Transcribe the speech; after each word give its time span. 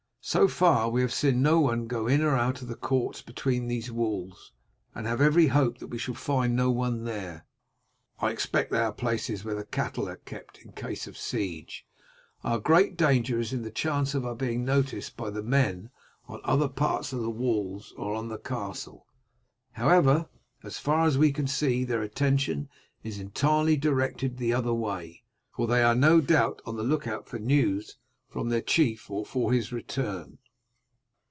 "So 0.23 0.47
far 0.47 0.87
we 0.87 1.01
have 1.01 1.11
seen 1.11 1.41
no 1.41 1.59
one 1.61 1.87
go 1.87 2.05
in 2.05 2.21
or 2.21 2.35
out 2.35 2.61
of 2.61 2.67
the 2.67 2.75
courts 2.75 3.23
between 3.23 3.65
these 3.65 3.91
walls, 3.91 4.53
and 4.93 5.07
have 5.07 5.19
every 5.19 5.47
hope 5.47 5.79
that 5.79 5.87
we 5.87 5.97
shall 5.97 6.13
find 6.13 6.55
no 6.55 6.69
one 6.69 7.05
there. 7.05 7.47
I 8.19 8.29
expect 8.29 8.69
they 8.71 8.81
are 8.81 8.93
places 8.93 9.43
where 9.43 9.55
the 9.55 9.65
cattle 9.65 10.07
are 10.07 10.17
kept 10.17 10.59
in 10.63 10.73
case 10.73 11.07
of 11.07 11.17
siege. 11.17 11.87
Our 12.43 12.59
great 12.59 12.95
danger 12.95 13.39
is 13.39 13.51
in 13.51 13.63
the 13.63 13.71
chance 13.71 14.13
of 14.13 14.23
our 14.23 14.35
being 14.35 14.63
noticed 14.63 15.17
by 15.17 15.31
men 15.31 15.89
on 16.27 16.39
other 16.43 16.69
parts 16.69 17.11
of 17.11 17.21
the 17.23 17.31
walls 17.31 17.91
or 17.97 18.13
on 18.13 18.27
the 18.29 18.37
castle. 18.37 19.07
However, 19.71 20.29
as 20.61 20.77
far 20.77 21.07
as 21.07 21.17
we 21.17 21.33
can 21.33 21.47
see 21.47 21.83
their 21.83 22.03
attention 22.03 22.69
is 23.01 23.17
entirely 23.17 23.75
directed 23.75 24.37
the 24.37 24.53
other 24.53 24.73
way, 24.73 25.23
for 25.51 25.65
they 25.65 25.81
are 25.81 25.95
no 25.95 26.21
doubt 26.21 26.61
on 26.63 26.75
the 26.75 26.83
look 26.83 27.07
out 27.07 27.27
for 27.27 27.39
news 27.39 27.97
from 28.29 28.47
their 28.47 28.61
chief 28.61 29.11
or 29.11 29.25
for 29.25 29.51
his 29.51 29.73
return. 29.73 30.37